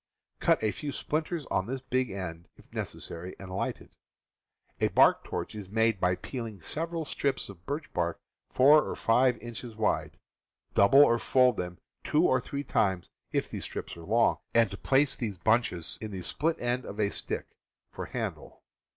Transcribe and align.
Cut 0.39 0.63
a 0.63 0.71
few 0.71 0.91
splinters 0.91 1.45
on 1.51 1.67
this 1.67 1.79
big 1.81 2.09
end, 2.09 2.47
if 2.55 2.73
necessary, 2.73 3.35
and 3.39 3.51
light 3.55 3.79
it. 3.79 3.93
A 4.79 4.87
bark 4.87 5.23
torch 5.23 5.53
is 5.53 5.69
made 5.69 5.99
by 5.99 6.15
peeling 6.15 6.59
several 6.59 7.05
strips 7.05 7.49
of 7.49 7.67
birch 7.67 7.93
bark 7.93 8.19
four 8.49 8.81
or 8.81 8.95
five 8.95 9.37
inches 9.37 9.75
wide; 9.75 10.17
double 10.73 11.03
or 11.05 11.19
fold 11.19 11.57
them 11.57 11.77
two 12.03 12.25
or 12.27 12.41
three 12.41 12.63
times 12.63 13.11
if 13.31 13.47
the 13.51 13.59
strips 13.59 13.95
are 13.95 14.01
long, 14.01 14.39
and 14.55 14.71
place 14.81 15.15
these 15.15 15.37
bunches 15.37 15.99
in 16.01 16.09
the 16.09 16.23
split 16.23 16.59
end 16.59 16.83
of 16.83 16.99
a 16.99 17.11
stick, 17.11 17.55
for 17.91 18.07
handle. 18.07 18.63